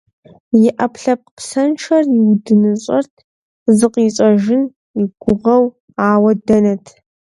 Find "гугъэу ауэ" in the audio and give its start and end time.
5.21-6.31